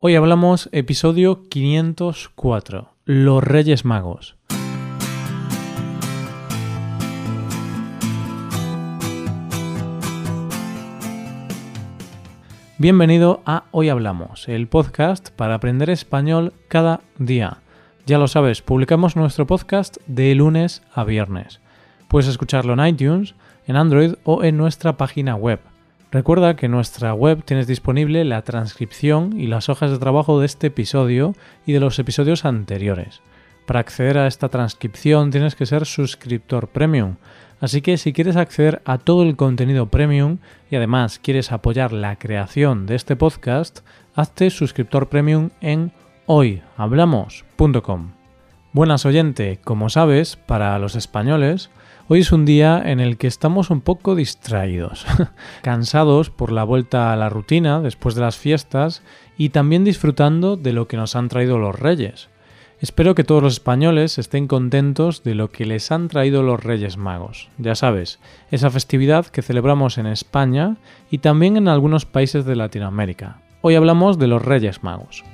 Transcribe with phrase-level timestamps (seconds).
[0.00, 4.36] Hoy hablamos episodio 504, Los Reyes Magos.
[12.78, 17.58] Bienvenido a Hoy Hablamos, el podcast para aprender español cada día.
[18.06, 21.60] Ya lo sabes, publicamos nuestro podcast de lunes a viernes.
[22.06, 23.34] Puedes escucharlo en iTunes,
[23.66, 25.58] en Android o en nuestra página web
[26.10, 30.46] Recuerda que en nuestra web tienes disponible la transcripción y las hojas de trabajo de
[30.46, 31.34] este episodio
[31.66, 33.20] y de los episodios anteriores.
[33.66, 37.16] Para acceder a esta transcripción tienes que ser suscriptor premium,
[37.60, 40.38] así que si quieres acceder a todo el contenido premium
[40.70, 43.80] y además quieres apoyar la creación de este podcast,
[44.14, 45.92] hazte suscriptor premium en
[46.24, 48.12] hoyhablamos.com.
[48.72, 51.68] Buenas oyente, como sabes, para los españoles,
[52.10, 55.04] Hoy es un día en el que estamos un poco distraídos,
[55.62, 59.02] cansados por la vuelta a la rutina después de las fiestas
[59.36, 62.30] y también disfrutando de lo que nos han traído los reyes.
[62.80, 66.96] Espero que todos los españoles estén contentos de lo que les han traído los Reyes
[66.96, 67.50] Magos.
[67.58, 70.76] Ya sabes, esa festividad que celebramos en España
[71.10, 73.42] y también en algunos países de Latinoamérica.
[73.60, 75.24] Hoy hablamos de los Reyes Magos.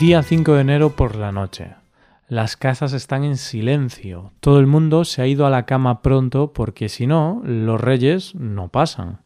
[0.00, 1.74] Día 5 de enero por la noche.
[2.26, 4.32] Las casas están en silencio.
[4.40, 8.34] Todo el mundo se ha ido a la cama pronto porque si no, los reyes
[8.34, 9.18] no pasan.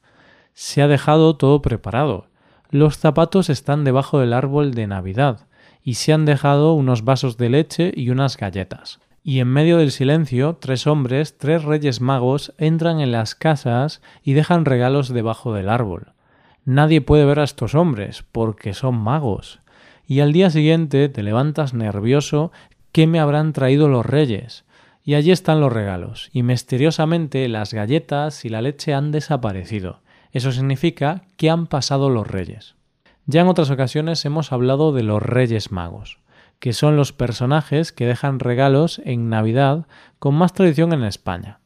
[0.53, 2.27] Se ha dejado todo preparado.
[2.71, 5.47] Los zapatos están debajo del árbol de Navidad
[5.85, 8.99] y se han dejado unos vasos de leche y unas galletas.
[9.23, 14.33] Y en medio del silencio, tres hombres, tres reyes magos, entran en las casas y
[14.33, 16.15] dejan regalos debajo del árbol.
[16.65, 19.61] Nadie puede ver a estos hombres porque son magos
[20.07, 22.53] y al día siguiente te levantas nervioso
[22.95, 24.65] ¿qué me habrán traído los reyes?
[25.03, 30.01] Y allí están los regalos, y misteriosamente las galletas y la leche han desaparecido.
[30.33, 32.77] Eso significa que han pasado los reyes.
[33.27, 36.19] Ya en otras ocasiones hemos hablado de los reyes magos,
[36.61, 39.87] que son los personajes que dejan regalos en Navidad
[40.19, 41.59] con más tradición en España.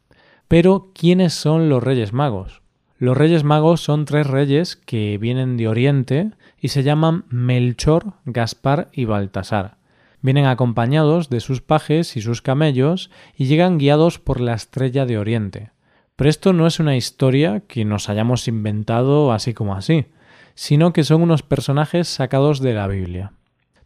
[0.48, 2.62] Pero, ¿quiénes son los reyes magos?
[3.00, 8.88] Los reyes magos son tres reyes que vienen de Oriente y se llaman Melchor, Gaspar
[8.92, 9.76] y Baltasar.
[10.20, 15.16] Vienen acompañados de sus pajes y sus camellos y llegan guiados por la estrella de
[15.16, 15.70] Oriente.
[16.16, 20.06] Pero esto no es una historia que nos hayamos inventado así como así,
[20.56, 23.30] sino que son unos personajes sacados de la Biblia.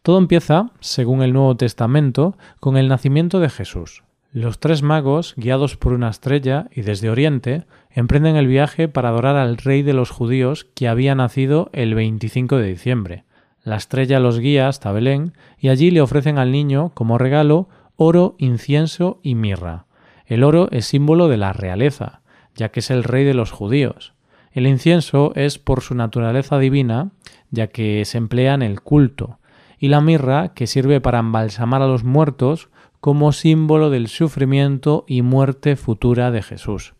[0.01, 4.03] Todo empieza, según el Nuevo Testamento, con el nacimiento de Jesús.
[4.33, 9.35] Los tres magos, guiados por una estrella y desde Oriente, emprenden el viaje para adorar
[9.35, 13.25] al rey de los judíos que había nacido el 25 de diciembre.
[13.63, 18.33] La estrella los guía hasta Belén y allí le ofrecen al niño como regalo oro,
[18.39, 19.85] incienso y mirra.
[20.25, 22.21] El oro es símbolo de la realeza,
[22.55, 24.13] ya que es el rey de los judíos.
[24.51, 27.11] El incienso es por su naturaleza divina,
[27.51, 29.37] ya que se emplea en el culto,
[29.77, 32.69] y la mirra, que sirve para embalsamar a los muertos,
[33.03, 36.93] como símbolo del sufrimiento y muerte futura de Jesús.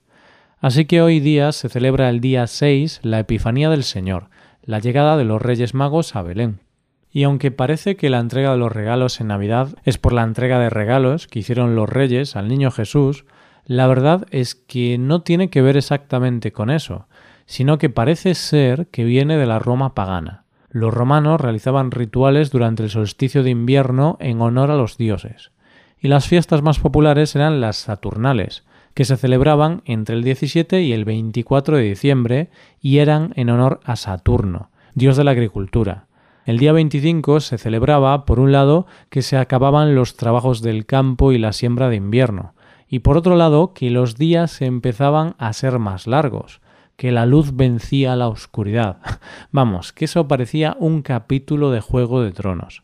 [0.59, 4.29] Así que hoy día se celebra el día 6 la Epifanía del Señor,
[4.63, 6.59] la llegada de los Reyes Magos a Belén.
[7.09, 10.59] Y aunque parece que la entrega de los regalos en Navidad es por la entrega
[10.59, 13.23] de regalos que hicieron los reyes al niño Jesús,
[13.63, 17.07] la verdad es que no tiene que ver exactamente con eso,
[17.45, 20.43] sino que parece ser que viene de la Roma pagana.
[20.69, 25.53] Los romanos realizaban rituales durante el solsticio de invierno en honor a los dioses
[26.03, 30.91] y las fiestas más populares eran las Saturnales, que se celebraban entre el 17 y
[30.91, 32.49] el 24 de diciembre
[32.81, 36.07] y eran en honor a Saturno, dios de la agricultura.
[36.45, 41.31] El día 25 se celebraba, por un lado, que se acababan los trabajos del campo
[41.31, 42.53] y la siembra de invierno,
[42.89, 46.59] y por otro lado, que los días se empezaban a ser más largos,
[46.97, 48.97] que la luz vencía la oscuridad.
[49.51, 52.82] Vamos, que eso parecía un capítulo de Juego de Tronos.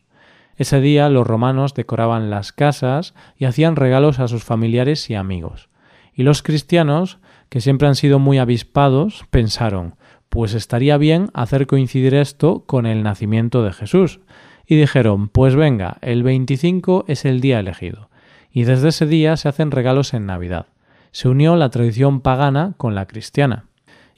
[0.60, 5.70] Ese día los romanos decoraban las casas y hacían regalos a sus familiares y amigos.
[6.12, 7.16] Y los cristianos,
[7.48, 9.94] que siempre han sido muy avispados, pensaron,
[10.28, 14.20] pues estaría bien hacer coincidir esto con el nacimiento de Jesús.
[14.66, 18.10] Y dijeron, pues venga, el 25 es el día elegido.
[18.52, 20.66] Y desde ese día se hacen regalos en Navidad.
[21.10, 23.64] Se unió la tradición pagana con la cristiana.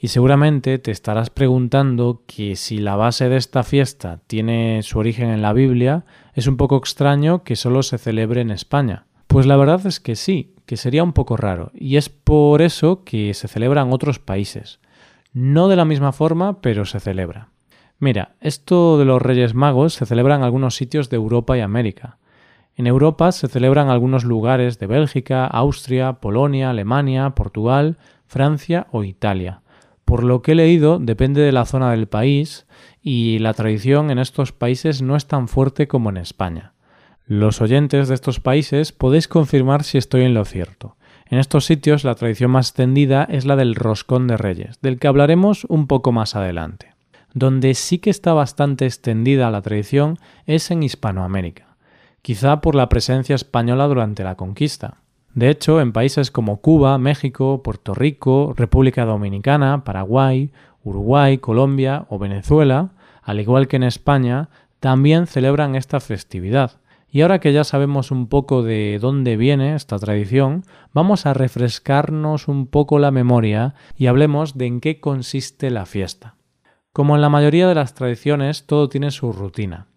[0.03, 5.29] Y seguramente te estarás preguntando que si la base de esta fiesta tiene su origen
[5.29, 6.03] en la Biblia,
[6.33, 9.05] es un poco extraño que solo se celebre en España.
[9.27, 13.05] Pues la verdad es que sí, que sería un poco raro, y es por eso
[13.05, 14.81] que se celebra en otros países.
[15.31, 17.47] No de la misma forma, pero se celebra.
[17.97, 22.17] Mira, esto de los Reyes Magos se celebra en algunos sitios de Europa y América.
[22.75, 27.95] En Europa se celebran algunos lugares de Bélgica, Austria, Polonia, Alemania, Portugal,
[28.25, 29.62] Francia o Italia
[30.05, 32.65] Por lo que he leído, depende de la zona del país
[33.01, 36.73] y la tradición en estos países no es tan fuerte como en España.
[37.25, 40.97] Los oyentes de estos países podéis confirmar si estoy en lo cierto.
[41.25, 45.07] En estos sitios la tradición más extendida es la del roscón de reyes, del que
[45.07, 46.93] hablaremos un poco más adelante.
[47.33, 51.75] Donde sí que está bastante extendida la tradición es en Hispanoamérica,
[52.21, 54.97] quizá por la presencia española durante la conquista.
[55.33, 60.51] De hecho, en países como Cuba, México, Puerto Rico, República Dominicana, Paraguay,
[60.83, 62.91] Uruguay, Colombia o Venezuela,
[63.23, 64.49] al igual que en España,
[64.79, 66.73] también celebran esta festividad.
[67.09, 70.63] Y ahora que ya sabemos un poco de dónde viene esta tradición,
[70.93, 76.35] vamos a refrescarnos un poco la memoria y hablemos de en qué consiste la fiesta.
[76.91, 79.87] Como en la mayoría de las tradiciones, todo tiene su rutina.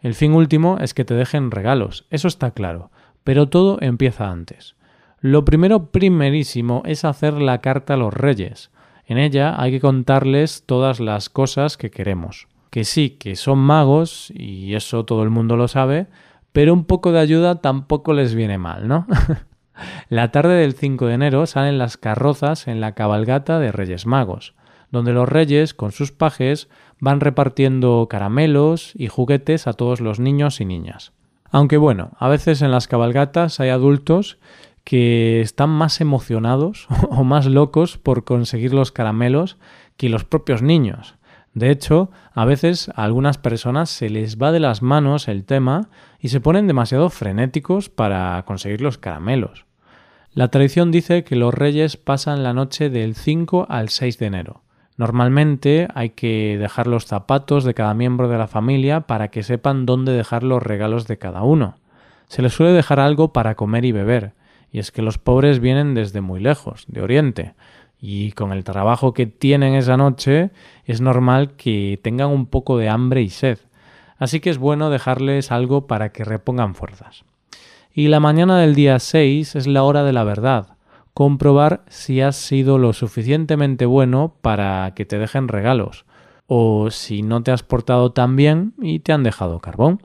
[0.00, 2.90] El fin último es que te dejen regalos, eso está claro,
[3.24, 4.74] pero todo empieza antes.
[5.20, 8.70] Lo primero primerísimo es hacer la carta a los reyes.
[9.06, 12.48] En ella hay que contarles todas las cosas que queremos.
[12.70, 16.08] Que sí, que son magos, y eso todo el mundo lo sabe,
[16.52, 19.06] pero un poco de ayuda tampoco les viene mal, ¿no?
[20.08, 24.54] la tarde del 5 de enero salen las carrozas en la cabalgata de Reyes Magos,
[24.90, 30.60] donde los reyes, con sus pajes, van repartiendo caramelos y juguetes a todos los niños
[30.60, 31.12] y niñas.
[31.52, 34.38] Aunque bueno, a veces en las cabalgatas hay adultos
[34.84, 39.58] que están más emocionados o más locos por conseguir los caramelos
[39.98, 41.14] que los propios niños.
[41.52, 45.90] De hecho, a veces a algunas personas se les va de las manos el tema
[46.18, 49.66] y se ponen demasiado frenéticos para conseguir los caramelos.
[50.32, 54.61] La tradición dice que los reyes pasan la noche del 5 al 6 de enero.
[54.96, 59.86] Normalmente hay que dejar los zapatos de cada miembro de la familia para que sepan
[59.86, 61.76] dónde dejar los regalos de cada uno.
[62.28, 64.32] Se les suele dejar algo para comer y beber,
[64.70, 67.54] y es que los pobres vienen desde muy lejos, de Oriente,
[68.00, 70.50] y con el trabajo que tienen esa noche
[70.84, 73.58] es normal que tengan un poco de hambre y sed.
[74.18, 77.24] Así que es bueno dejarles algo para que repongan fuerzas.
[77.94, 80.68] Y la mañana del día 6 es la hora de la verdad,
[81.14, 86.04] comprobar si has sido lo suficientemente bueno para que te dejen regalos,
[86.46, 90.02] o si no te has portado tan bien y te han dejado carbón.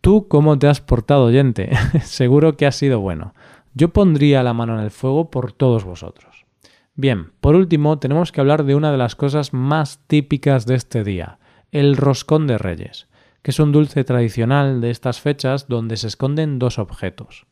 [0.00, 1.70] ¿Tú cómo te has portado, oyente?
[2.02, 3.34] Seguro que has sido bueno.
[3.74, 6.46] Yo pondría la mano en el fuego por todos vosotros.
[6.94, 11.04] Bien, por último tenemos que hablar de una de las cosas más típicas de este
[11.04, 11.38] día,
[11.70, 13.08] el roscón de reyes,
[13.42, 17.46] que es un dulce tradicional de estas fechas donde se esconden dos objetos.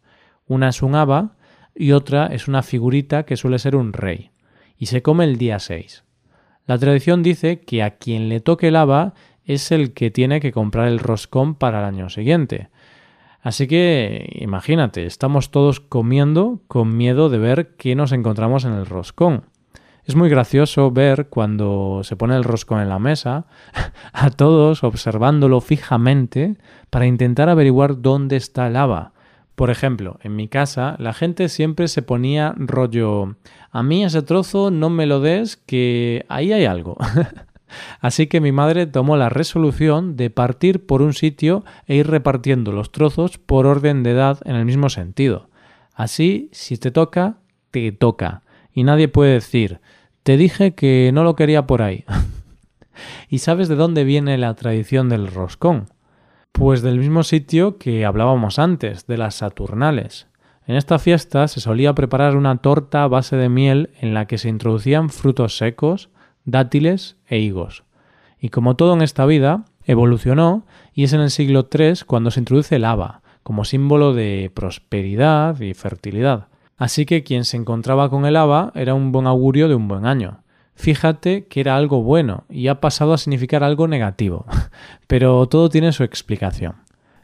[0.46, 1.36] Una es un haba
[1.78, 4.30] y otra es una figurita que suele ser un rey,
[4.76, 6.04] y se come el día 6.
[6.66, 9.14] La tradición dice que a quien le toque el haba
[9.44, 12.68] es el que tiene que comprar el roscón para el año siguiente,
[13.40, 18.86] Así que imagínate, estamos todos comiendo con miedo de ver qué nos encontramos en el
[18.86, 19.44] roscón.
[20.04, 23.46] Es muy gracioso ver cuando se pone el roscón en la mesa
[24.12, 26.56] a todos observándolo fijamente
[26.90, 29.12] para intentar averiguar dónde está el haba.
[29.58, 33.34] Por ejemplo, en mi casa la gente siempre se ponía rollo
[33.72, 36.96] a mí ese trozo no me lo des que ahí hay algo.
[38.00, 42.70] Así que mi madre tomó la resolución de partir por un sitio e ir repartiendo
[42.70, 45.50] los trozos por orden de edad en el mismo sentido.
[45.92, 47.38] Así, si te toca,
[47.72, 48.42] te toca.
[48.72, 49.80] Y nadie puede decir,
[50.22, 52.04] te dije que no lo quería por ahí.
[53.28, 55.88] ¿Y sabes de dónde viene la tradición del roscón?
[56.58, 60.26] Pues del mismo sitio que hablábamos antes, de las Saturnales.
[60.66, 64.38] En esta fiesta se solía preparar una torta a base de miel en la que
[64.38, 66.10] se introducían frutos secos,
[66.44, 67.84] dátiles e higos.
[68.40, 72.40] Y como todo en esta vida, evolucionó y es en el siglo III cuando se
[72.40, 76.48] introduce el haba, como símbolo de prosperidad y fertilidad.
[76.76, 80.06] Así que quien se encontraba con el haba era un buen augurio de un buen
[80.06, 80.42] año.
[80.78, 84.46] Fíjate que era algo bueno y ha pasado a significar algo negativo,
[85.06, 86.76] pero todo tiene su explicación.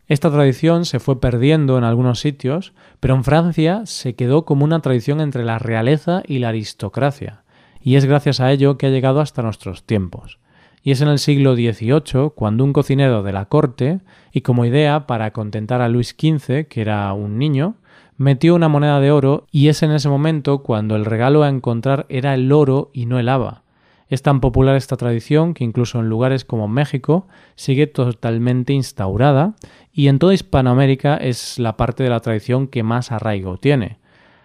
[0.07, 4.81] Esta tradición se fue perdiendo en algunos sitios, pero en Francia se quedó como una
[4.81, 7.45] tradición entre la realeza y la aristocracia
[7.85, 10.39] y es gracias a ello que ha llegado hasta nuestros tiempos.
[10.83, 14.01] Y es en el siglo XVIII cuando un cocinero de la corte,
[14.33, 17.77] y como idea para contentar a Luis XV, que era un niño,
[18.17, 22.07] metió una moneda de oro y es en ese momento cuando el regalo a encontrar
[22.09, 23.63] era el oro y no el haba.
[24.09, 29.55] Es tan popular esta tradición que incluso en lugares como México sigue totalmente instaurada
[29.93, 33.99] y en toda Hispanoamérica es la parte de la tradición que más arraigo tiene.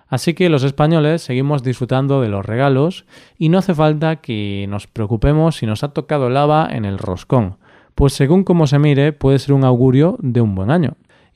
[0.08, 3.06] Así que los españoles seguimos disfrutando de los regalos
[3.38, 7.58] y no hace falta que nos preocupemos si nos ha tocado lava en el roscón,
[7.94, 10.96] pues según como se mire puede ser un augurio de un buen año.